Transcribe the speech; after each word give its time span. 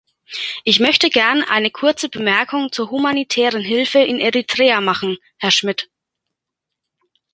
Ich 0.63 0.79
möchte 0.79 1.11
gern 1.11 1.43
eine 1.43 1.69
kurze 1.69 2.09
Bemerkung 2.09 2.71
zur 2.71 2.89
humanitären 2.89 3.61
Hilfe 3.61 3.99
in 3.99 4.17
Eritrea 4.17 4.81
machen, 4.81 5.19
Herr 5.37 5.51
Schmidt. 5.51 5.91